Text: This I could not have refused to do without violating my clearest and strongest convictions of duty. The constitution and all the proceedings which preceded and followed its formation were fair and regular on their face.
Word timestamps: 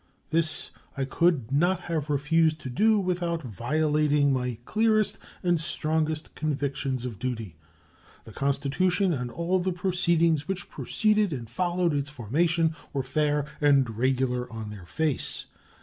This 0.31 0.71
I 0.97 1.05
could 1.05 1.51
not 1.51 1.81
have 1.81 2.09
refused 2.09 2.59
to 2.61 2.71
do 2.71 2.97
without 2.99 3.43
violating 3.43 4.33
my 4.33 4.57
clearest 4.65 5.19
and 5.43 5.59
strongest 5.59 6.33
convictions 6.33 7.05
of 7.05 7.19
duty. 7.19 7.55
The 8.23 8.31
constitution 8.31 9.13
and 9.13 9.29
all 9.29 9.59
the 9.59 9.71
proceedings 9.71 10.47
which 10.47 10.71
preceded 10.71 11.31
and 11.31 11.47
followed 11.47 11.93
its 11.93 12.09
formation 12.09 12.73
were 12.93 13.03
fair 13.03 13.45
and 13.61 13.87
regular 13.95 14.51
on 14.51 14.71
their 14.71 14.87
face. 14.87 15.45